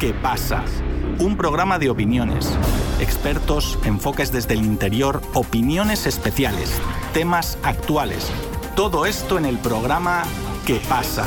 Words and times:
¿Qué 0.00 0.14
pasa? 0.14 0.64
Un 1.18 1.36
programa 1.36 1.78
de 1.78 1.90
opiniones, 1.90 2.58
expertos, 3.02 3.78
enfoques 3.84 4.32
desde 4.32 4.54
el 4.54 4.64
interior, 4.64 5.20
opiniones 5.34 6.06
especiales, 6.06 6.80
temas 7.12 7.58
actuales. 7.62 8.32
Todo 8.74 9.04
esto 9.04 9.36
en 9.36 9.44
el 9.44 9.58
programa 9.58 10.22
¿Qué 10.66 10.80
pasa? 10.88 11.26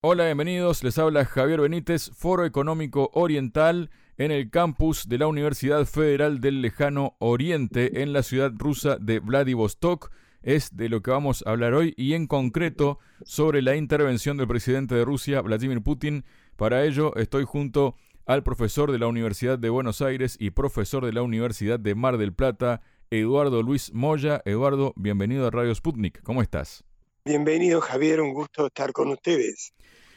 Hola, 0.00 0.24
bienvenidos. 0.24 0.82
Les 0.84 0.96
habla 0.96 1.26
Javier 1.26 1.60
Benítez, 1.60 2.12
Foro 2.14 2.46
Económico 2.46 3.10
Oriental 3.12 3.90
en 4.16 4.30
el 4.30 4.48
campus 4.48 5.06
de 5.06 5.18
la 5.18 5.26
Universidad 5.26 5.84
Federal 5.84 6.40
del 6.40 6.62
Lejano 6.62 7.16
Oriente 7.18 8.00
en 8.02 8.14
la 8.14 8.22
ciudad 8.22 8.52
rusa 8.56 8.96
de 8.96 9.18
Vladivostok. 9.18 10.10
Es 10.40 10.74
de 10.76 10.88
lo 10.88 11.02
que 11.02 11.10
vamos 11.10 11.42
a 11.44 11.50
hablar 11.50 11.74
hoy 11.74 11.92
y 11.96 12.14
en 12.14 12.26
concreto 12.26 13.00
sobre 13.24 13.60
la 13.60 13.76
intervención 13.76 14.38
del 14.38 14.46
presidente 14.46 14.94
de 14.94 15.04
Rusia, 15.04 15.42
Vladimir 15.42 15.82
Putin. 15.82 16.24
Para 16.56 16.86
ello 16.86 17.14
estoy 17.16 17.44
junto 17.44 17.96
al 18.24 18.42
profesor 18.42 18.90
de 18.90 18.98
la 18.98 19.06
Universidad 19.08 19.58
de 19.58 19.68
Buenos 19.68 20.00
Aires 20.00 20.38
y 20.40 20.52
profesor 20.52 21.04
de 21.04 21.12
la 21.12 21.20
Universidad 21.20 21.78
de 21.78 21.94
Mar 21.94 22.16
del 22.16 22.32
Plata, 22.32 22.80
Eduardo 23.10 23.62
Luis 23.62 23.92
Moya. 23.92 24.40
Eduardo, 24.46 24.94
bienvenido 24.96 25.46
a 25.46 25.50
Radio 25.50 25.74
Sputnik. 25.74 26.22
¿Cómo 26.22 26.40
estás? 26.40 26.82
Bienvenido 27.26 27.82
Javier, 27.82 28.22
un 28.22 28.32
gusto 28.32 28.68
estar 28.68 28.92
con 28.92 29.10
ustedes. 29.10 29.74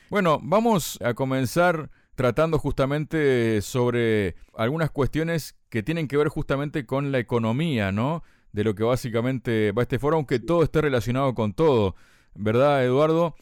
Bueno, 0.10 0.40
vamos 0.42 0.98
a 1.04 1.14
comenzar 1.14 1.90
tratando 2.16 2.58
justamente 2.58 3.62
sobre 3.62 4.36
algunas 4.56 4.92
cuestiones 4.92 5.58
que 5.68 5.84
tienen 5.84 6.08
que 6.08 6.16
ver 6.16 6.30
justamente 6.30 6.86
con 6.86 7.12
la 7.12 7.20
economía, 7.20 7.92
¿no? 7.92 8.24
De 8.54 8.64
lo 8.64 8.76
que 8.76 8.84
básicamente 8.84 9.74
va 9.74 9.82
este 9.82 10.00
foro, 10.00 10.16
aunque 10.16 10.40
todo 10.40 10.64
esté 10.64 10.80
relacionado 10.80 11.36
con 11.36 11.52
todo, 11.52 11.96
¿verdad, 12.34 12.86
Eduardo? 12.86 13.36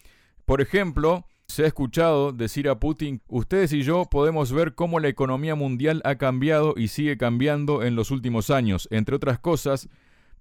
Por 0.46 0.62
ejemplo, 0.62 1.28
se 1.48 1.64
ha 1.64 1.68
escuchado 1.68 2.34
decir 2.34 2.68
a 2.68 2.80
Putin, 2.80 3.22
ustedes 3.28 3.72
y 3.72 3.82
yo 3.82 4.06
podemos 4.06 4.52
ver 4.52 4.76
cómo 4.76 5.00
la 5.00 5.08
economía 5.08 5.56
mundial 5.56 6.02
ha 6.04 6.16
cambiado 6.16 6.74
y 6.76 6.90
sigue 6.90 7.18
cambiando 7.18 7.84
en 7.84 7.96
los 7.96 8.12
últimos 8.12 8.50
años, 8.50 8.88
entre 8.92 9.16
otras 9.16 9.40
cosas, 9.40 9.90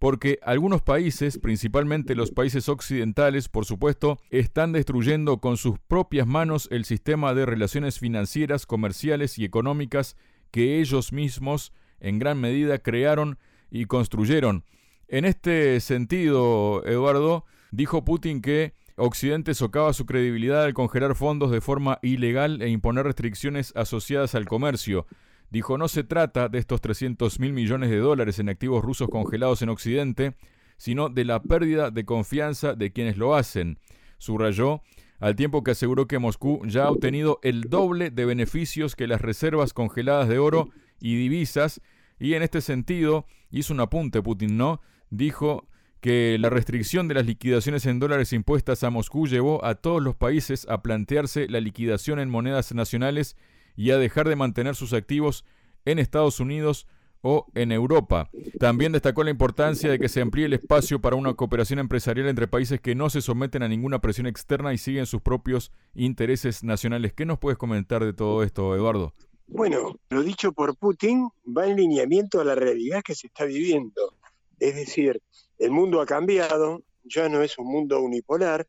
porque 0.01 0.39
algunos 0.43 0.83
países, 0.83 1.39
principalmente 1.39 2.17
los 2.17 2.33
países 2.33 2.69
occidentales, 2.69 3.49
por 3.49 3.65
supuesto, 3.65 4.19
están 4.31 4.73
destruyendo 4.73 5.39
con 5.39 5.57
sus 5.57 5.79
propias 5.79 6.27
manos 6.27 6.69
el 6.71 6.85
sistema 6.85 7.35
de 7.35 7.47
relaciones 7.47 7.99
financieras, 7.99 8.67
comerciales 8.67 9.39
y 9.39 9.45
económicas 9.45 10.17
que 10.51 10.81
ellos 10.81 11.13
mismos 11.13 11.73
en 12.01 12.19
gran 12.19 12.41
medida 12.41 12.79
crearon 12.79 13.39
y 13.71 13.87
construyeron. 13.87 14.65
En 15.09 15.25
este 15.25 15.81
sentido, 15.81 16.85
Eduardo, 16.85 17.47
dijo 17.71 18.05
Putin 18.05 18.43
que 18.43 18.75
Occidente 18.99 19.53
socava 19.53 19.93
su 19.93 20.07
credibilidad 20.07 20.65
al 20.65 20.73
congelar 20.73 21.15
fondos 21.15 21.51
de 21.51 21.61
forma 21.61 21.99
ilegal 22.01 22.63
e 22.63 22.71
imponer 22.71 23.05
restricciones 23.05 23.75
asociadas 23.77 24.35
al 24.35 24.47
comercio. 24.47 25.07
Dijo, 25.51 25.77
no 25.77 25.89
se 25.89 26.03
trata 26.03 26.49
de 26.49 26.59
estos 26.59 26.81
300 26.81 27.39
mil 27.39 27.53
millones 27.53 27.91
de 27.91 27.99
dólares 27.99 28.39
en 28.39 28.49
activos 28.49 28.83
rusos 28.83 29.09
congelados 29.11 29.61
en 29.61 29.69
Occidente, 29.69 30.35
sino 30.79 31.11
de 31.11 31.27
la 31.27 31.43
pérdida 31.43 31.91
de 31.91 32.07
confianza 32.07 32.75
de 32.75 32.91
quienes 32.91 33.19
lo 33.19 33.35
hacen. 33.35 33.79
Subrayó, 34.17 34.81
al 35.21 35.37
tiempo 35.37 35.63
que 35.63 35.73
aseguró 35.73 36.07
que 36.07 36.19
Moscú 36.19 36.63
ya 36.67 36.85
ha 36.85 36.91
obtenido 36.91 37.39
el 37.43 37.63
doble 37.63 38.11
de 38.11 38.25
beneficios 38.25 38.97
que 38.97 39.07
las 39.07 39.21
reservas 39.21 39.75
congeladas 39.75 40.29
de 40.29 40.39
oro 40.39 40.71
y 41.01 41.17
divisas, 41.17 41.83
y 42.19 42.33
en 42.33 42.43
este 42.43 42.63
sentido 42.63 43.27
hizo 43.51 43.75
un 43.75 43.81
apunte 43.81 44.23
Putin, 44.23 44.57
¿no? 44.57 44.81
Dijo 45.11 45.69
que 46.07 46.37
la 46.39 46.51
restricción 46.51 47.09
de 47.09 47.15
las 47.15 47.27
liquidaciones 47.27 47.85
en 47.85 47.99
dólares 47.99 48.33
impuestas 48.33 48.85
a 48.85 48.91
Moscú 48.91 49.27
llevó 49.27 49.65
a 49.65 49.75
todos 49.75 50.01
los 50.01 50.15
países 50.15 50.65
a 50.69 50.81
plantearse 50.81 51.49
la 51.49 51.59
liquidación 51.59 52.21
en 52.21 52.31
monedas 52.31 52.73
nacionales 52.73 53.37
y 53.75 53.91
a 53.91 53.99
dejar 53.99 54.29
de 54.29 54.37
mantener 54.37 54.77
sus 54.77 54.93
activos 54.93 55.45
en 55.85 55.99
Estados 55.99 56.39
Unidos 56.39 56.87
o 57.23 57.47
en 57.57 57.73
Europa. 57.73 58.31
También 58.61 58.93
destacó 58.93 59.25
la 59.25 59.33
importancia 59.33 59.91
de 59.91 59.99
que 59.99 60.09
se 60.09 60.21
amplíe 60.21 60.47
el 60.47 60.53
espacio 60.53 61.01
para 61.01 61.17
una 61.17 61.35
cooperación 61.35 61.81
empresarial 61.81 62.29
entre 62.29 62.47
países 62.47 62.81
que 62.81 62.95
no 62.95 63.11
se 63.11 63.21
someten 63.21 63.65
a 63.65 63.69
ninguna 63.69 64.01
presión 64.01 64.29
externa 64.29 64.73
y 64.73 64.79
siguen 64.79 65.07
sus 65.07 65.23
propios 65.23 65.73
intereses 65.93 66.63
nacionales. 66.63 67.15
¿Qué 67.15 67.27
nos 67.27 67.41
puedes 67.41 67.59
comentar 67.59 68.05
de 68.05 68.13
todo 68.13 68.45
esto, 68.45 68.77
Eduardo? 68.77 69.13
Bueno, 69.49 69.99
lo 70.11 70.23
dicho 70.23 70.53
por 70.53 70.77
Putin 70.77 71.31
va 71.45 71.67
en 71.67 71.75
lineamiento 71.79 72.41
a 72.41 72.45
la 72.45 72.55
realidad 72.55 73.03
que 73.05 73.17
se 73.17 73.27
está 73.27 73.45
viviendo. 73.45 74.15
Es 74.61 74.77
decir, 74.77 75.21
el 75.59 75.71
mundo 75.71 76.01
ha 76.01 76.07
cambiado, 76.07 76.83
ya 77.05 77.29
no 77.29 77.43
es 77.43 77.59
un 77.59 77.67
mundo 77.67 78.01
unipolar. 78.01 78.67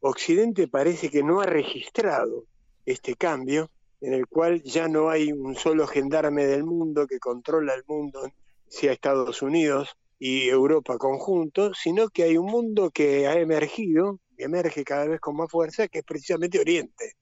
Occidente 0.00 0.68
parece 0.68 1.10
que 1.10 1.22
no 1.22 1.40
ha 1.40 1.46
registrado 1.46 2.44
este 2.86 3.14
cambio 3.14 3.70
en 4.00 4.14
el 4.14 4.26
cual 4.26 4.62
ya 4.62 4.88
no 4.88 5.10
hay 5.10 5.32
un 5.32 5.54
solo 5.54 5.86
gendarme 5.86 6.46
del 6.46 6.64
mundo 6.64 7.06
que 7.06 7.18
controla 7.18 7.74
el 7.74 7.84
mundo, 7.86 8.30
sea 8.66 8.92
Estados 8.92 9.42
Unidos 9.42 9.96
y 10.18 10.48
Europa 10.48 10.96
conjunto, 10.96 11.74
sino 11.74 12.08
que 12.08 12.22
hay 12.24 12.36
un 12.36 12.46
mundo 12.46 12.90
que 12.90 13.26
ha 13.26 13.38
emergido, 13.38 14.20
que 14.36 14.44
emerge 14.44 14.84
cada 14.84 15.06
vez 15.06 15.20
con 15.20 15.36
más 15.36 15.50
fuerza, 15.50 15.88
que 15.88 15.98
es 15.98 16.04
precisamente 16.04 16.58
Oriente, 16.58 17.16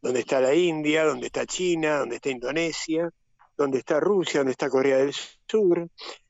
donde 0.00 0.20
está 0.20 0.40
la 0.40 0.54
India, 0.54 1.04
donde 1.04 1.26
está 1.26 1.44
China, 1.46 1.98
donde 1.98 2.16
está 2.16 2.30
Indonesia, 2.30 3.10
donde 3.56 3.78
está 3.78 4.00
Rusia, 4.00 4.40
donde 4.40 4.52
está 4.52 4.70
Corea 4.70 4.98
del 4.98 5.12
Sur, 5.46 5.88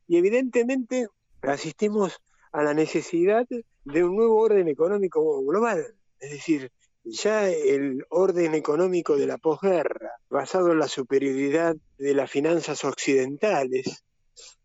y 0.09 0.17
evidentemente 0.17 1.09
asistimos 1.43 2.21
a 2.53 2.63
la 2.63 2.75
necesidad 2.75 3.47
de 3.85 4.05
un 4.05 4.17
nuevo 4.17 4.41
orden 4.41 4.69
económico 4.69 5.43
global, 5.45 5.95
es 6.21 6.31
decir, 6.31 6.71
ya 7.05 7.49
el 7.49 8.05
orden 8.11 8.55
económico 8.55 9.17
de 9.17 9.27
la 9.27 9.39
posguerra, 9.39 10.13
basado 10.31 10.73
en 10.73 10.79
la 10.79 10.89
superioridad 10.89 11.75
de 11.99 12.15
las 12.15 12.31
finanzas 12.31 12.85
occidentales 12.85 14.05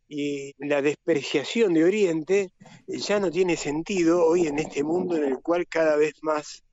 y 0.08 0.54
la 0.58 0.82
despreciación 0.82 1.74
de 1.74 1.84
Oriente, 1.84 2.54
ya 2.88 3.20
no 3.20 3.32
tiene 3.32 3.58
sentido 3.58 4.24
hoy 4.26 4.48
en 4.48 4.60
este 4.60 4.84
mundo 4.84 5.18
en 5.18 5.24
el 5.24 5.42
cual 5.42 5.68
cada 5.68 5.96
vez 5.96 6.14
más 6.22 6.64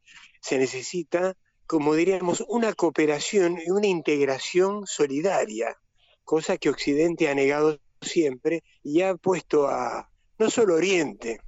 se 0.41 0.58
necesita, 0.58 1.34
como 1.66 1.94
diríamos, 1.94 2.44
una 2.48 2.74
cooperación 2.74 3.58
y 3.64 3.70
una 3.70 3.86
integración 3.86 4.86
solidaria, 4.86 5.76
cosa 6.24 6.58
que 6.58 6.69
Occidente 6.69 7.28
ha 7.28 7.34
negado 7.34 7.78
siempre 8.03 8.62
y 8.82 9.00
ha 9.00 9.14
puesto 9.14 9.66
a 9.69 10.10
no 10.39 10.50
solo 10.50 10.75
Oriente, 10.75 11.41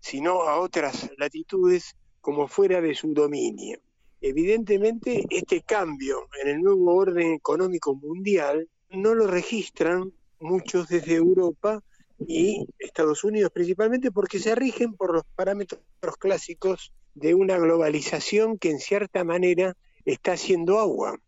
sino 0.00 0.42
a 0.42 0.58
otras 0.58 1.10
latitudes 1.18 1.96
como 2.20 2.48
fuera 2.48 2.80
de 2.80 2.94
su 2.94 3.12
dominio. 3.12 3.78
Evidentemente, 4.20 5.24
este 5.30 5.62
cambio 5.62 6.28
en 6.42 6.48
el 6.48 6.62
nuevo 6.62 6.94
orden 6.94 7.32
económico 7.32 7.94
mundial 7.94 8.68
no 8.90 9.14
lo 9.14 9.26
registran 9.26 10.12
muchos 10.38 10.88
desde 10.88 11.14
Europa 11.14 11.82
y 12.26 12.66
Estados 12.78 13.24
Unidos 13.24 13.50
principalmente 13.50 14.10
porque 14.10 14.38
se 14.38 14.54
rigen 14.54 14.94
por 14.94 15.14
los 15.14 15.24
parámetros 15.34 15.80
clásicos 16.18 16.92
de 17.14 17.34
una 17.34 17.58
globalización 17.58 18.58
que 18.58 18.70
en 18.70 18.78
cierta 18.78 19.24
manera 19.24 19.76
está 20.04 20.32
haciendo 20.32 20.78
agua, 20.78 21.18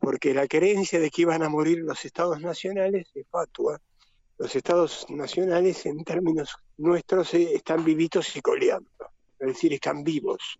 porque 0.00 0.34
la 0.34 0.48
creencia 0.48 0.98
de 0.98 1.10
que 1.10 1.22
iban 1.22 1.42
a 1.42 1.48
morir 1.48 1.78
los 1.78 2.04
estados 2.04 2.40
nacionales 2.40 3.08
es 3.14 3.26
fatua. 3.28 3.80
Los 4.40 4.56
estados 4.56 5.04
nacionales 5.10 5.84
en 5.84 6.02
términos 6.02 6.56
nuestros 6.78 7.34
eh, 7.34 7.54
están 7.54 7.84
vivitos 7.84 8.34
y 8.34 8.40
coleando 8.40 8.90
es 9.40 9.48
decir, 9.48 9.72
están 9.72 10.02
vivos. 10.02 10.58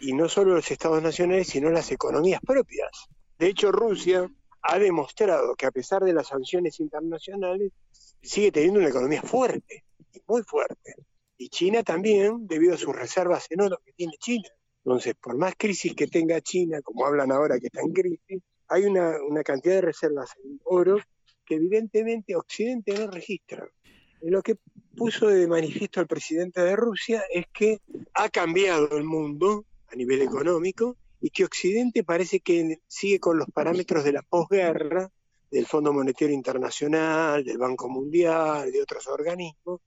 Y 0.00 0.14
no 0.14 0.28
solo 0.28 0.54
los 0.54 0.70
estados 0.70 1.00
nacionales, 1.00 1.46
sino 1.46 1.70
las 1.70 1.92
economías 1.92 2.40
propias. 2.40 2.90
De 3.38 3.46
hecho, 3.48 3.70
Rusia 3.70 4.28
ha 4.62 4.78
demostrado 4.78 5.54
que 5.54 5.66
a 5.66 5.70
pesar 5.70 6.02
de 6.02 6.12
las 6.12 6.28
sanciones 6.28 6.80
internacionales, 6.80 7.72
sigue 8.20 8.50
teniendo 8.52 8.80
una 8.80 8.88
economía 8.88 9.22
fuerte, 9.22 9.84
y 10.12 10.20
muy 10.26 10.42
fuerte. 10.42 10.94
Y 11.36 11.50
China 11.50 11.84
también, 11.84 12.48
debido 12.48 12.74
a 12.74 12.78
sus 12.78 12.94
reservas 12.94 13.46
en 13.50 13.60
oro 13.60 13.78
que 13.84 13.92
tiene 13.92 14.14
China. 14.18 14.48
Entonces, 14.84 15.14
por 15.14 15.36
más 15.36 15.54
crisis 15.56 15.94
que 15.94 16.06
tenga 16.06 16.40
China, 16.40 16.80
como 16.82 17.06
hablan 17.06 17.30
ahora 17.32 17.60
que 17.60 17.66
está 17.66 17.80
en 17.80 17.92
crisis, 17.92 18.42
hay 18.68 18.84
una, 18.84 19.16
una 19.22 19.42
cantidad 19.42 19.76
de 19.76 19.80
reservas 19.82 20.30
en 20.44 20.60
oro 20.64 20.98
que 21.50 21.56
evidentemente 21.56 22.36
Occidente 22.36 22.94
no 22.96 23.10
registra. 23.10 23.68
Lo 24.22 24.40
que 24.40 24.54
puso 24.96 25.26
de 25.26 25.48
manifiesto 25.48 26.00
el 26.00 26.06
presidente 26.06 26.60
de 26.60 26.76
Rusia 26.76 27.24
es 27.28 27.46
que 27.52 27.80
ha 28.14 28.28
cambiado 28.28 28.96
el 28.96 29.02
mundo 29.02 29.66
a 29.88 29.96
nivel 29.96 30.22
económico 30.22 30.96
y 31.20 31.30
que 31.30 31.44
Occidente 31.44 32.04
parece 32.04 32.38
que 32.38 32.78
sigue 32.86 33.18
con 33.18 33.36
los 33.36 33.48
parámetros 33.50 34.04
de 34.04 34.12
la 34.12 34.22
posguerra, 34.22 35.10
del 35.50 35.66
Fondo 35.66 35.92
Monetario 35.92 36.36
Internacional, 36.36 37.42
del 37.42 37.58
Banco 37.58 37.88
Mundial, 37.88 38.70
de 38.70 38.82
otros 38.82 39.08
organismos, 39.08 39.80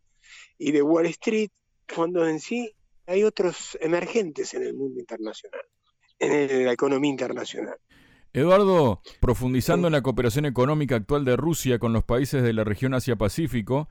y 0.58 0.74
de 0.74 0.82
Wall 0.82 1.06
Street, 1.06 1.52
cuando 1.96 2.28
en 2.28 2.42
sí 2.42 2.76
hay 3.06 3.24
otros 3.24 3.78
emergentes 3.80 4.54
en 4.54 4.64
el 4.64 4.74
mundo 4.74 5.00
internacional, 5.00 5.64
en 6.20 6.66
la 6.66 6.74
economía 6.74 7.12
internacional. 7.12 7.78
Eduardo, 8.36 9.00
profundizando 9.20 9.88
en 9.88 9.94
la 9.94 10.02
cooperación 10.02 10.46
económica 10.46 10.96
actual 10.96 11.24
de 11.24 11.38
Rusia 11.38 11.78
con 11.78 11.94
los 11.94 12.04
países 12.04 12.42
de 12.42 12.52
la 12.52 12.64
región 12.64 12.96
Asia-Pacífico, 12.96 13.90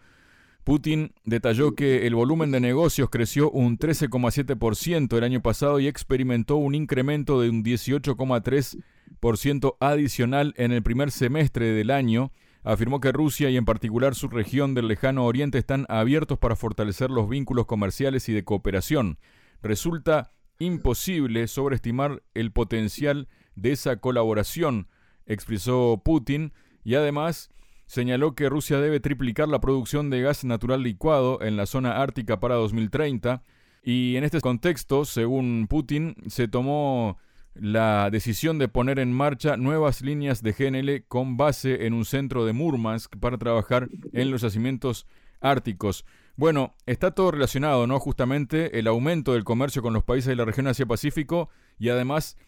Putin 0.65 1.15
detalló 1.25 1.77
que 1.77 2.09
el 2.09 2.17
volumen 2.17 2.51
de 2.51 2.59
negocios 2.59 3.09
creció 3.09 3.53
un 3.53 3.79
13,7% 3.79 5.17
el 5.17 5.23
año 5.23 5.43
pasado 5.43 5.79
y 5.79 5.87
experimentó 5.87 6.57
un 6.57 6.75
incremento 6.75 7.41
de 7.41 7.51
un 7.51 7.63
18,3% 7.63 9.77
adicional 9.79 10.55
en 10.57 10.73
el 10.73 10.83
primer 10.83 11.13
semestre 11.13 11.67
del 11.67 11.93
año, 11.93 12.33
afirmó 12.65 12.99
que 12.99 13.13
Rusia 13.13 13.49
y 13.49 13.57
en 13.57 13.65
particular 13.65 14.17
su 14.17 14.27
región 14.27 14.75
del 14.75 14.89
lejano 14.89 15.25
oriente 15.25 15.59
están 15.59 15.87
abiertos 15.89 16.41
para 16.41 16.57
fortalecer 16.57 17.11
los 17.11 17.29
vínculos 17.29 17.67
comerciales 17.67 18.29
y 18.29 18.33
de 18.33 18.43
cooperación. 18.43 19.21
Resulta 19.63 20.33
imposible 20.59 21.47
sobreestimar 21.47 22.25
el 22.35 22.51
potencial 22.51 23.29
de 23.55 23.73
esa 23.73 23.97
colaboración, 23.97 24.89
expresó 25.27 26.01
Putin, 26.05 26.53
y 26.85 26.95
además 26.95 27.51
señaló 27.87 28.35
que 28.35 28.49
Rusia 28.49 28.81
debe 28.81 29.01
triplicar 29.01 29.49
la 29.49 29.61
producción 29.61 30.11
de 30.11 30.23
gas 30.23 30.45
natural 30.45 30.83
licuado 30.83 31.43
en 31.43 31.57
la 31.57 31.67
zona 31.67 32.01
ártica 32.01 32.41
para 32.41 32.55
2030, 32.57 33.43
y 33.83 34.17
en 34.17 34.25
este 34.25 34.41
contexto, 34.41 35.05
según 35.05 35.67
Putin, 35.69 36.15
se 36.29 36.49
tomó 36.49 37.19
la 37.55 38.09
decisión 38.11 38.59
de 38.59 38.69
poner 38.69 38.99
en 38.99 39.13
marcha 39.13 39.57
nuevas 39.57 40.01
líneas 40.01 40.43
de 40.43 40.53
GNL 40.53 41.05
con 41.07 41.37
base 41.37 41.87
en 41.87 41.93
un 41.93 42.05
centro 42.05 42.45
de 42.47 42.53
Murmansk 42.53 43.17
para 43.19 43.39
trabajar 43.39 43.89
en 44.13 44.31
los 44.31 44.43
yacimientos 44.43 45.07
árticos. 45.41 46.05
Bueno, 46.37 46.75
está 46.87 47.11
todo 47.11 47.31
relacionado, 47.31 47.87
¿no? 47.87 47.99
Justamente 47.99 48.79
el 48.79 48.87
aumento 48.87 49.35
del 49.35 49.45
comercio 49.45 49.83
con 49.83 49.93
los 49.93 50.05
países 50.05 50.29
de 50.29 50.37
la 50.37 50.47
región 50.47 50.67
Asia-Pacífico 50.67 51.51
y 51.79 51.91
además 51.91 52.39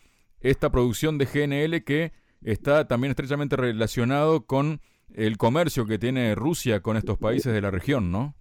esta 0.45 0.71
producción 0.71 1.17
de 1.17 1.25
GNL 1.25 1.85
que 1.85 2.13
está 2.43 2.87
también 2.87 3.11
estrechamente 3.11 3.57
relacionado 3.57 4.45
con 4.45 4.83
el 5.15 5.39
comercio 5.39 5.87
que 5.87 5.99
tiene 5.99 6.35
Rusia 6.35 6.83
con 6.83 6.99
estos 6.99 7.19
países 7.19 7.53
de 7.53 7.63
la 7.63 7.71
región, 7.71 8.13
¿no? 8.13 8.37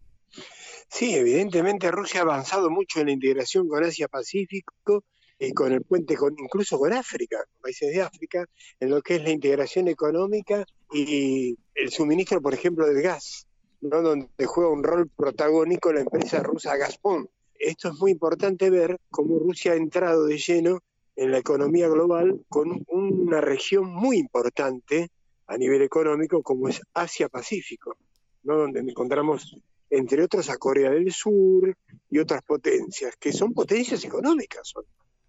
Sí, 0.89 1.15
evidentemente 1.15 1.89
Rusia 1.91 2.19
ha 2.19 2.23
avanzado 2.23 2.69
mucho 2.69 2.99
en 2.99 3.07
la 3.07 3.13
integración 3.13 3.69
con 3.69 3.83
Asia-Pacífico 3.83 5.05
y 5.39 5.53
con 5.53 5.71
el 5.71 5.81
puente, 5.81 6.15
incluso 6.37 6.77
con 6.77 6.91
África, 6.91 7.37
con 7.37 7.61
países 7.61 7.93
de 7.93 8.01
África, 8.01 8.45
en 8.81 8.89
lo 8.89 9.01
que 9.01 9.15
es 9.15 9.23
la 9.23 9.31
integración 9.31 9.87
económica 9.87 10.65
y 10.91 11.57
el 11.73 11.89
suministro, 11.89 12.41
por 12.41 12.53
ejemplo, 12.53 12.85
del 12.85 13.01
gas, 13.01 13.47
¿no? 13.79 14.01
donde 14.01 14.45
juega 14.45 14.69
un 14.69 14.83
rol 14.83 15.09
protagónico 15.09 15.93
la 15.93 16.01
empresa 16.01 16.43
rusa 16.43 16.75
Gazprom. 16.75 17.27
Esto 17.57 17.89
es 17.89 17.95
muy 17.99 18.11
importante 18.11 18.69
ver 18.69 18.99
cómo 19.09 19.39
Rusia 19.39 19.71
ha 19.71 19.75
entrado 19.75 20.25
de 20.25 20.37
lleno 20.37 20.81
en 21.15 21.31
la 21.31 21.37
economía 21.37 21.87
global 21.87 22.41
con 22.49 22.83
una 22.87 23.41
región 23.41 23.89
muy 23.89 24.17
importante 24.17 25.09
a 25.47 25.57
nivel 25.57 25.81
económico 25.81 26.41
como 26.41 26.67
es 26.67 26.81
Asia-Pacífico, 26.93 27.95
¿no? 28.43 28.57
donde 28.57 28.79
encontramos 28.79 29.57
entre 29.89 30.23
otros 30.23 30.49
a 30.49 30.57
Corea 30.57 30.89
del 30.89 31.11
Sur 31.11 31.77
y 32.09 32.17
otras 32.17 32.41
potencias, 32.41 33.15
que 33.17 33.31
son 33.31 33.53
potencias 33.53 34.03
económicas, 34.03 34.73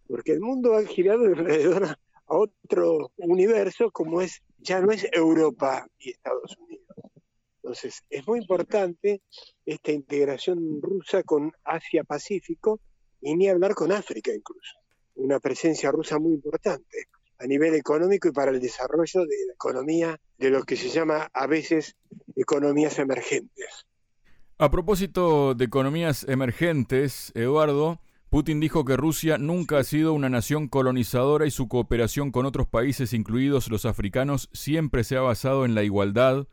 porque 0.07 0.33
el 0.33 0.41
mundo 0.41 0.75
ha 0.75 0.85
girado 0.85 1.25
alrededor 1.25 1.85
a 1.85 1.99
otro 2.27 3.13
universo 3.19 3.91
como 3.91 4.23
es, 4.23 4.43
ya 4.59 4.81
no 4.81 4.91
es 4.91 5.07
Europa 5.13 5.87
y 5.99 6.11
Estados 6.11 6.57
Unidos. 6.57 6.85
Entonces, 7.57 8.03
es 8.09 8.27
muy 8.27 8.41
importante 8.41 9.23
esta 9.67 9.93
integración 9.93 10.81
rusa 10.81 11.23
con 11.23 11.53
Asia-Pacífico 11.65 12.81
y 13.21 13.37
ni 13.37 13.49
hablar 13.49 13.75
con 13.75 13.93
África 13.93 14.33
incluso. 14.35 14.84
Una 15.15 15.41
presencia 15.41 15.91
rusa 15.91 16.19
muy 16.19 16.35
importante 16.35 17.09
a 17.39 17.47
nivel 17.47 17.75
económico 17.75 18.29
y 18.29 18.33
para 18.33 18.51
el 18.51 18.61
desarrollo 18.61 19.21
de 19.21 19.47
la 19.47 19.53
economía 19.55 20.21
de 20.39 20.51
lo 20.51 20.63
que 20.63 20.77
se 20.77 20.89
llama 20.89 21.29
a 21.33 21.47
veces 21.47 21.97
economías 22.37 22.99
emergentes. 22.99 23.87
A 24.59 24.71
propósito 24.71 25.55
de 25.55 25.65
economías 25.65 26.25
emergentes, 26.29 27.33
Eduardo, 27.35 28.01
Putin 28.31 28.61
dijo 28.61 28.85
que 28.85 28.97
Rusia 28.97 29.39
nunca 29.39 29.79
ha 29.79 29.85
sido 29.85 30.13
una 30.13 30.29
nación 30.29 30.69
colonizadora 30.69 31.47
y 31.47 31.51
su 31.51 31.69
cooperación 31.69 32.31
con 32.31 32.47
otros 32.47 32.67
países, 32.67 33.13
incluidos 33.13 33.71
los 33.71 33.85
africanos, 33.85 34.49
siempre 34.53 35.05
se 35.05 35.17
ha 35.17 35.21
basado 35.21 35.65
en 35.65 35.75
la 35.75 35.83
igualdad. 35.83 36.47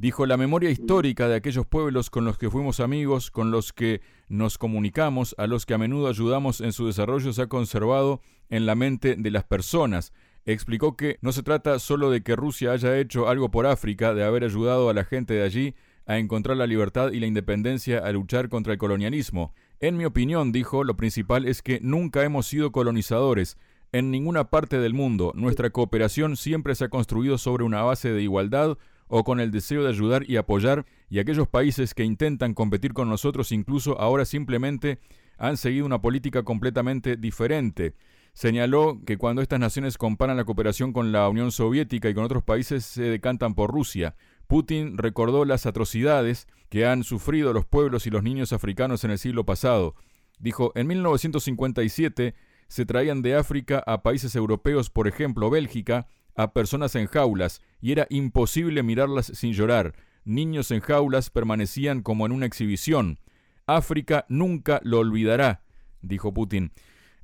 Dijo, 0.00 0.26
la 0.26 0.36
memoria 0.36 0.70
histórica 0.70 1.26
de 1.26 1.34
aquellos 1.34 1.66
pueblos 1.66 2.08
con 2.08 2.24
los 2.24 2.38
que 2.38 2.48
fuimos 2.48 2.78
amigos, 2.78 3.32
con 3.32 3.50
los 3.50 3.72
que 3.72 4.00
nos 4.28 4.56
comunicamos, 4.56 5.34
a 5.38 5.48
los 5.48 5.66
que 5.66 5.74
a 5.74 5.78
menudo 5.78 6.06
ayudamos 6.06 6.60
en 6.60 6.72
su 6.72 6.86
desarrollo, 6.86 7.32
se 7.32 7.42
ha 7.42 7.48
conservado 7.48 8.20
en 8.48 8.64
la 8.64 8.76
mente 8.76 9.16
de 9.16 9.30
las 9.32 9.42
personas. 9.42 10.12
Explicó 10.44 10.96
que 10.96 11.18
no 11.20 11.32
se 11.32 11.42
trata 11.42 11.80
solo 11.80 12.10
de 12.10 12.22
que 12.22 12.36
Rusia 12.36 12.70
haya 12.70 12.96
hecho 12.96 13.28
algo 13.28 13.50
por 13.50 13.66
África, 13.66 14.14
de 14.14 14.22
haber 14.22 14.44
ayudado 14.44 14.88
a 14.88 14.94
la 14.94 15.04
gente 15.04 15.34
de 15.34 15.42
allí 15.42 15.74
a 16.06 16.18
encontrar 16.18 16.56
la 16.56 16.68
libertad 16.68 17.10
y 17.10 17.18
la 17.18 17.26
independencia 17.26 17.98
a 17.98 18.12
luchar 18.12 18.48
contra 18.48 18.74
el 18.74 18.78
colonialismo. 18.78 19.52
En 19.80 19.96
mi 19.96 20.04
opinión, 20.04 20.52
dijo, 20.52 20.84
lo 20.84 20.96
principal 20.96 21.44
es 21.44 21.60
que 21.60 21.80
nunca 21.82 22.22
hemos 22.22 22.46
sido 22.46 22.70
colonizadores. 22.70 23.58
En 23.90 24.12
ninguna 24.12 24.44
parte 24.48 24.78
del 24.78 24.94
mundo 24.94 25.32
nuestra 25.34 25.70
cooperación 25.70 26.36
siempre 26.36 26.76
se 26.76 26.84
ha 26.84 26.88
construido 26.88 27.36
sobre 27.36 27.64
una 27.64 27.82
base 27.82 28.12
de 28.12 28.22
igualdad 28.22 28.78
o 29.08 29.24
con 29.24 29.40
el 29.40 29.50
deseo 29.50 29.82
de 29.82 29.90
ayudar 29.90 30.28
y 30.28 30.36
apoyar, 30.36 30.86
y 31.08 31.18
aquellos 31.18 31.48
países 31.48 31.94
que 31.94 32.04
intentan 32.04 32.54
competir 32.54 32.92
con 32.92 33.08
nosotros 33.08 33.52
incluso 33.52 34.00
ahora 34.00 34.24
simplemente 34.24 35.00
han 35.38 35.56
seguido 35.56 35.86
una 35.86 36.00
política 36.00 36.42
completamente 36.42 37.16
diferente. 37.16 37.94
Señaló 38.32 39.00
que 39.04 39.16
cuando 39.18 39.42
estas 39.42 39.58
naciones 39.58 39.98
comparan 39.98 40.36
la 40.36 40.44
cooperación 40.44 40.92
con 40.92 41.10
la 41.10 41.28
Unión 41.28 41.50
Soviética 41.50 42.08
y 42.08 42.14
con 42.14 42.24
otros 42.24 42.44
países 42.44 42.84
se 42.84 43.02
decantan 43.02 43.54
por 43.54 43.72
Rusia. 43.72 44.14
Putin 44.46 44.96
recordó 44.96 45.44
las 45.44 45.66
atrocidades 45.66 46.46
que 46.68 46.86
han 46.86 47.02
sufrido 47.04 47.52
los 47.52 47.66
pueblos 47.66 48.06
y 48.06 48.10
los 48.10 48.22
niños 48.22 48.52
africanos 48.52 49.04
en 49.04 49.10
el 49.10 49.18
siglo 49.18 49.44
pasado. 49.44 49.94
Dijo, 50.38 50.72
en 50.76 50.86
1957 50.86 52.34
se 52.68 52.86
traían 52.86 53.22
de 53.22 53.34
África 53.34 53.82
a 53.86 54.02
países 54.02 54.36
europeos, 54.36 54.90
por 54.90 55.08
ejemplo 55.08 55.50
Bélgica, 55.50 56.06
a 56.34 56.52
personas 56.52 56.94
en 56.94 57.06
jaulas, 57.06 57.60
y 57.80 57.92
era 57.92 58.06
imposible 58.10 58.82
mirarlas 58.82 59.26
sin 59.26 59.52
llorar. 59.52 59.94
Niños 60.24 60.70
en 60.70 60.80
jaulas 60.80 61.30
permanecían 61.30 62.02
como 62.02 62.26
en 62.26 62.32
una 62.32 62.46
exhibición. 62.46 63.18
África 63.66 64.26
nunca 64.28 64.80
lo 64.82 64.98
olvidará, 64.98 65.62
dijo 66.02 66.32
Putin. 66.32 66.72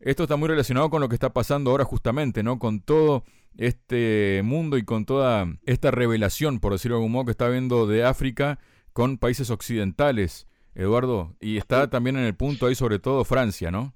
Esto 0.00 0.24
está 0.24 0.36
muy 0.36 0.48
relacionado 0.48 0.90
con 0.90 1.00
lo 1.00 1.08
que 1.08 1.14
está 1.14 1.32
pasando 1.32 1.70
ahora 1.70 1.84
justamente, 1.84 2.42
¿no? 2.42 2.58
Con 2.58 2.80
todo 2.80 3.24
este 3.56 4.42
mundo 4.44 4.76
y 4.76 4.84
con 4.84 5.06
toda 5.06 5.46
esta 5.64 5.90
revelación, 5.90 6.60
por 6.60 6.72
decirlo 6.72 6.96
de 6.96 7.00
algún 7.00 7.12
modo, 7.12 7.26
que 7.26 7.30
está 7.30 7.48
viendo 7.48 7.86
de 7.86 8.04
África 8.04 8.58
con 8.92 9.18
países 9.18 9.50
occidentales, 9.50 10.46
Eduardo, 10.74 11.36
y 11.40 11.56
está 11.56 11.88
también 11.88 12.16
en 12.16 12.24
el 12.24 12.34
punto 12.34 12.66
ahí 12.66 12.74
sobre 12.74 12.98
todo 12.98 13.24
Francia, 13.24 13.70
¿no? 13.70 13.94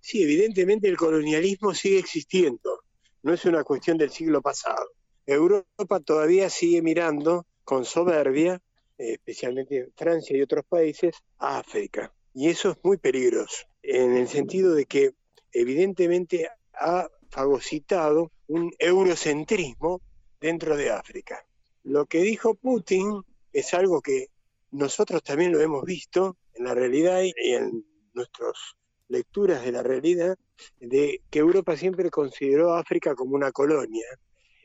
Sí, 0.00 0.22
evidentemente 0.22 0.88
el 0.88 0.96
colonialismo 0.96 1.72
sigue 1.72 1.98
existiendo, 1.98 2.83
no 3.24 3.32
es 3.32 3.46
una 3.46 3.64
cuestión 3.64 3.96
del 3.96 4.10
siglo 4.10 4.42
pasado. 4.42 4.86
Europa 5.26 5.98
todavía 6.00 6.50
sigue 6.50 6.82
mirando 6.82 7.46
con 7.64 7.86
soberbia, 7.86 8.60
especialmente 8.98 9.88
Francia 9.96 10.36
y 10.36 10.42
otros 10.42 10.66
países, 10.66 11.16
a 11.38 11.58
África. 11.58 12.12
Y 12.34 12.50
eso 12.50 12.72
es 12.72 12.76
muy 12.82 12.98
peligroso, 12.98 13.64
en 13.82 14.14
el 14.14 14.28
sentido 14.28 14.74
de 14.74 14.84
que 14.84 15.14
evidentemente 15.52 16.50
ha 16.74 17.08
fagocitado 17.30 18.30
un 18.46 18.70
eurocentrismo 18.78 20.02
dentro 20.38 20.76
de 20.76 20.90
África. 20.90 21.46
Lo 21.82 22.04
que 22.04 22.18
dijo 22.18 22.54
Putin 22.54 23.22
es 23.54 23.72
algo 23.72 24.02
que 24.02 24.26
nosotros 24.70 25.22
también 25.22 25.52
lo 25.52 25.60
hemos 25.60 25.84
visto 25.84 26.36
en 26.52 26.64
la 26.64 26.74
realidad 26.74 27.22
y 27.22 27.54
en 27.54 27.86
nuestras 28.12 28.76
lecturas 29.08 29.64
de 29.64 29.72
la 29.72 29.82
realidad, 29.82 30.36
de 30.80 31.22
que 31.30 31.38
Europa 31.38 31.76
siempre 31.76 32.10
consideró 32.10 32.74
a 32.74 32.80
África 32.80 33.14
como 33.14 33.34
una 33.34 33.52
colonia 33.52 34.06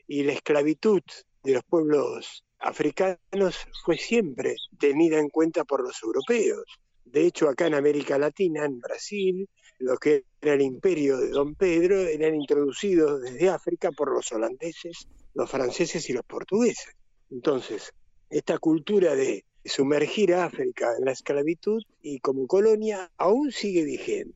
y 0.06 0.22
la 0.22 0.32
esclavitud 0.32 1.02
de 1.42 1.54
los 1.54 1.64
pueblos 1.64 2.44
africanos 2.58 3.56
fue 3.84 3.96
siempre 3.96 4.56
tenida 4.78 5.18
en 5.18 5.28
cuenta 5.28 5.64
por 5.64 5.82
los 5.82 6.02
europeos. 6.02 6.64
De 7.04 7.26
hecho, 7.26 7.48
acá 7.48 7.66
en 7.66 7.74
América 7.74 8.18
Latina, 8.18 8.64
en 8.64 8.78
Brasil, 8.78 9.48
lo 9.78 9.96
que 9.96 10.24
era 10.40 10.54
el 10.54 10.62
imperio 10.62 11.18
de 11.18 11.30
Don 11.30 11.54
Pedro 11.54 12.00
eran 12.00 12.34
introducidos 12.34 13.22
desde 13.22 13.48
África 13.48 13.90
por 13.90 14.12
los 14.12 14.30
holandeses, 14.30 15.08
los 15.34 15.50
franceses 15.50 16.08
y 16.10 16.12
los 16.12 16.24
portugueses. 16.24 16.94
Entonces, 17.30 17.92
esta 18.28 18.58
cultura 18.58 19.14
de 19.14 19.44
sumergir 19.64 20.34
a 20.34 20.44
África 20.44 20.90
en 20.98 21.04
la 21.04 21.12
esclavitud 21.12 21.82
y 22.02 22.20
como 22.20 22.46
colonia 22.46 23.10
aún 23.16 23.52
sigue 23.52 23.84
vigente. 23.84 24.34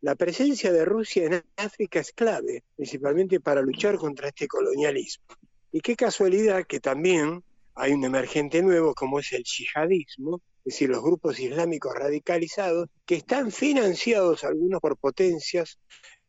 La 0.00 0.14
presencia 0.14 0.72
de 0.72 0.84
Rusia 0.84 1.24
en 1.24 1.44
África 1.56 2.00
es 2.00 2.12
clave, 2.12 2.62
principalmente 2.76 3.40
para 3.40 3.62
luchar 3.62 3.96
contra 3.96 4.28
este 4.28 4.46
colonialismo. 4.46 5.24
Y 5.72 5.80
qué 5.80 5.96
casualidad 5.96 6.64
que 6.66 6.78
también 6.80 7.42
hay 7.74 7.92
un 7.92 8.04
emergente 8.04 8.62
nuevo 8.62 8.94
como 8.94 9.18
es 9.18 9.32
el 9.32 9.44
yihadismo, 9.44 10.40
es 10.64 10.74
decir, 10.74 10.90
los 10.90 11.02
grupos 11.02 11.38
islámicos 11.40 11.94
radicalizados, 11.94 12.88
que 13.06 13.16
están 13.16 13.50
financiados 13.50 14.44
algunos 14.44 14.80
por 14.80 14.96
potencias 14.98 15.78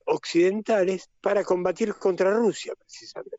occidentales 0.06 1.10
para 1.22 1.44
combatir 1.44 1.94
contra 1.96 2.34
Rusia, 2.34 2.74
precisamente. 2.76 3.38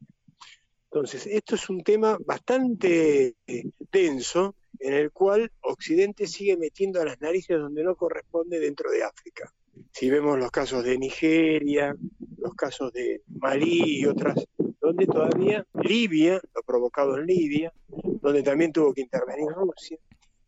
Entonces, 0.93 1.27
esto 1.27 1.55
es 1.55 1.69
un 1.71 1.83
tema 1.83 2.19
bastante 2.25 3.35
eh, 3.47 3.65
denso 3.93 4.57
en 4.81 4.95
el 4.95 5.13
cual 5.13 5.53
Occidente 5.61 6.27
sigue 6.27 6.57
metiendo 6.57 7.01
a 7.01 7.05
las 7.05 7.21
narices 7.21 7.59
donde 7.59 7.85
no 7.85 7.95
corresponde 7.95 8.59
dentro 8.59 8.91
de 8.91 9.05
África. 9.05 9.53
Si 9.93 10.11
vemos 10.11 10.39
los 10.39 10.51
casos 10.51 10.83
de 10.85 10.99
Nigeria, 10.99 11.95
los 12.39 12.55
casos 12.55 12.93
de 12.93 13.23
Malí 13.29 14.01
y 14.01 14.07
otras, 14.07 14.37
donde 14.81 15.07
todavía. 15.07 15.67
Libia, 15.83 16.41
lo 16.55 16.63
provocado 16.63 17.19
en 17.19 17.27
Libia, 17.27 17.73
donde 17.89 18.43
también 18.43 18.73
tuvo 18.73 18.93
que 18.93 19.03
intervenir 19.03 19.49
Rusia. 19.55 19.99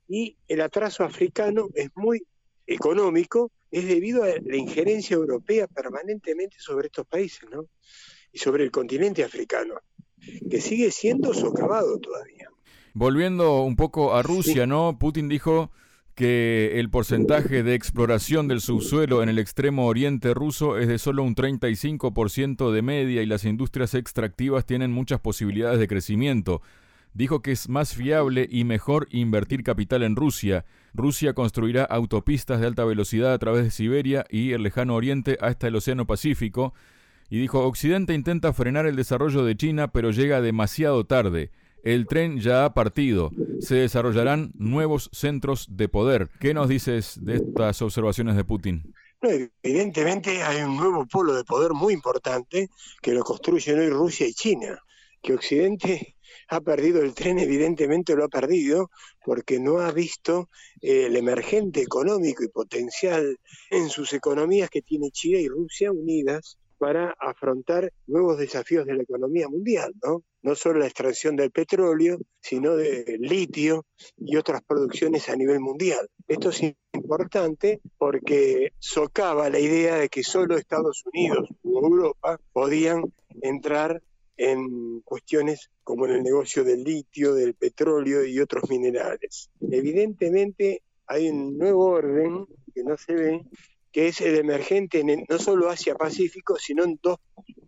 Y 0.09 0.37
el 0.49 0.61
atraso 0.61 1.05
africano 1.05 1.69
es 1.75 1.91
muy 1.95 2.27
económico, 2.67 3.51
es 3.71 3.87
debido 3.87 4.25
a 4.25 4.29
la 4.29 4.57
injerencia 4.57 5.15
europea 5.15 5.67
permanentemente 5.67 6.57
sobre 6.59 6.87
estos 6.87 7.07
países, 7.07 7.49
¿no? 7.51 7.67
Y 8.33 8.39
sobre 8.39 8.65
el 8.65 8.71
continente 8.71 9.25
africano, 9.25 9.75
que 10.51 10.61
sigue 10.61 10.91
siendo 10.91 11.35
socavado 11.35 11.99
todavía. 11.99 12.52
Volviendo 12.95 13.63
un 13.63 13.77
poco 13.77 14.15
a 14.15 14.23
Rusia, 14.23 14.67
¿no? 14.67 14.99
Putin 14.99 15.29
dijo 15.29 15.71
que 16.15 16.79
el 16.79 16.91
porcentaje 16.91 17.63
de 17.63 17.75
exploración 17.75 18.49
del 18.49 18.61
subsuelo 18.61 19.23
en 19.23 19.31
el 19.31 19.39
extremo 19.39 19.87
oriente 19.87 20.35
ruso 20.35 20.77
es 20.77 20.89
de 20.89 20.99
solo 20.99 21.23
un 21.23 21.35
35% 21.35 22.71
de 22.71 22.83
media 22.83 23.23
y 23.23 23.27
las 23.27 23.45
industrias 23.47 23.95
extractivas 23.95 24.67
tienen 24.67 24.93
muchas 24.93 25.21
posibilidades 25.21 25.79
de 25.79 25.89
crecimiento. 25.89 26.61
Dijo 27.15 27.41
que 27.41 27.53
es 27.53 27.69
más 27.69 27.95
fiable 27.95 28.47
y 28.51 28.65
mejor 28.65 29.07
invertir 29.11 29.63
capital 29.63 30.03
en 30.03 30.17
Rusia. 30.17 30.65
Rusia 30.95 31.33
construirá 31.35 31.85
autopistas 31.85 32.61
de 32.61 32.67
alta 32.67 32.85
velocidad 32.85 33.33
a 33.33 33.39
través 33.39 33.65
de 33.65 33.71
Siberia 33.71 34.27
y 34.31 34.53
el 34.53 34.63
lejano 34.63 34.95
oriente 34.95 35.39
hasta 35.41 35.69
el 35.69 35.77
Océano 35.77 36.07
Pacífico. 36.07 36.75
Y 37.31 37.39
dijo, 37.39 37.67
Occidente 37.67 38.13
intenta 38.13 38.53
frenar 38.53 38.87
el 38.87 38.97
desarrollo 38.97 39.45
de 39.45 39.57
China, 39.57 39.89
pero 39.89 40.11
llega 40.11 40.43
demasiado 40.43 41.05
tarde. 41.05 41.51
El 41.83 42.07
tren 42.07 42.39
ya 42.39 42.65
ha 42.65 42.75
partido. 42.75 43.31
Se 43.61 43.75
desarrollarán 43.75 44.53
nuevos 44.55 45.11
centros 45.13 45.67
de 45.71 45.89
poder. 45.89 46.31
¿Qué 46.41 46.55
nos 46.55 46.69
dices 46.69 47.19
de 47.21 47.37
estas 47.37 47.83
observaciones 47.83 48.37
de 48.37 48.45
Putin? 48.45 48.95
evidentemente 49.63 50.43
hay 50.43 50.63
un 50.63 50.77
nuevo 50.77 51.07
polo 51.07 51.33
de 51.35 51.45
poder 51.45 51.75
muy 51.75 51.95
importante 51.95 52.69
que 53.01 53.13
lo 53.13 53.23
construyen 53.23 53.79
hoy 53.79 53.89
Rusia 53.89 54.27
y 54.27 54.33
China. 54.33 54.79
Que 55.23 55.35
Occidente 55.35 56.17
ha 56.49 56.61
perdido 56.61 57.01
el 57.03 57.15
tren, 57.15 57.39
evidentemente 57.39 58.17
lo 58.17 58.25
ha 58.25 58.29
perdido, 58.29 58.91
porque 59.25 59.61
no 59.61 59.79
ha 59.79 59.93
visto 59.93 60.51
eh, 60.81 61.07
el 61.07 61.17
emergente 61.17 61.81
económico 61.81 62.43
y 62.43 62.49
potencial 62.49 63.39
en 63.71 63.89
sus 63.89 64.13
economías 64.13 64.71
que 64.71 64.83
tiene 64.83 65.11
China 65.11 65.39
y 65.39 65.49
Rusia 65.49 65.93
unidas 65.93 66.59
para 66.83 67.15
afrontar 67.21 67.93
nuevos 68.09 68.39
desafíos 68.39 68.85
de 68.87 68.97
la 68.97 69.05
economía 69.05 69.47
mundial, 69.47 69.95
¿no? 70.05 70.25
No 70.43 70.57
solo 70.57 70.81
la 70.81 70.87
extracción 70.87 71.37
del 71.37 71.53
petróleo, 71.53 72.19
sino 72.41 72.75
de 72.75 73.19
litio 73.21 73.87
y 74.17 74.35
otras 74.35 74.63
producciones 74.65 75.29
a 75.29 75.37
nivel 75.37 75.61
mundial. 75.61 76.09
Esto 76.27 76.49
es 76.49 76.75
importante 76.93 77.81
porque 77.97 78.73
socava 78.81 79.49
la 79.49 79.61
idea 79.61 79.95
de 79.95 80.09
que 80.09 80.25
solo 80.25 80.57
Estados 80.57 81.05
Unidos 81.13 81.51
o 81.63 81.87
Europa 81.87 82.41
podían 82.53 83.05
entrar 83.43 84.03
en 84.37 85.03
cuestiones 85.03 85.71
como 85.85 86.07
en 86.07 86.15
el 86.15 86.25
negocio 86.25 86.65
del 86.65 86.83
litio, 86.83 87.33
del 87.33 87.55
petróleo 87.55 88.25
y 88.25 88.41
otros 88.41 88.69
minerales. 88.69 89.51
Evidentemente 89.61 90.83
hay 91.07 91.29
un 91.29 91.57
nuevo 91.57 91.85
orden 91.85 92.45
que 92.75 92.83
no 92.83 92.97
se 92.97 93.15
ve 93.15 93.45
que 93.93 94.09
es 94.09 94.21
el 94.21 94.37
emergente 94.37 95.01
en 95.01 95.25
no 95.29 95.39
solo 95.39 95.69
Asia-Pacífico, 95.69 96.57
sino 96.59 96.85
en 96.85 96.99
dos 97.03 97.19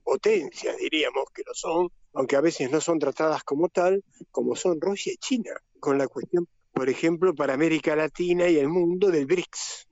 potencias, 0.03 0.77
diríamos 0.79 1.25
que 1.35 1.43
lo 1.47 1.55
son, 1.55 1.91
aunque 2.15 2.37
a 2.37 2.41
veces 2.41 2.71
no 2.71 2.81
son 2.81 2.99
tratadas 2.99 3.45
como 3.45 3.69
tal, 3.69 4.03
como 4.31 4.57
son 4.57 4.81
Rusia 4.81 5.13
y 5.13 5.17
China, 5.19 5.51
con 5.81 5.99
la 5.99 6.09
cuestión, 6.09 6.49
por 6.73 6.89
ejemplo, 6.89 7.35
para 7.35 7.55
América 7.55 7.95
Latina 7.95 8.49
y 8.49 8.57
el 8.57 8.69
mundo 8.69 9.11
del 9.11 9.27
BRICS. 9.27 9.89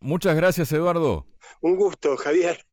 Muchas 0.00 0.36
gracias, 0.36 0.72
Eduardo. 0.72 1.26
Un 1.60 1.76
gusto, 1.76 2.16
Javier. 2.16 2.64